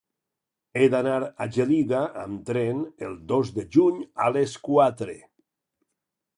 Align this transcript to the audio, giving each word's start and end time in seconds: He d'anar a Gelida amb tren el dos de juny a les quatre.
He 0.79 0.87
d'anar 0.93 1.17
a 1.25 1.47
Gelida 1.57 1.99
amb 2.23 2.41
tren 2.49 2.81
el 3.09 3.15
dos 3.35 3.55
de 3.61 3.69
juny 3.79 4.03
a 4.27 4.33
les 4.41 4.59
quatre. 4.69 5.19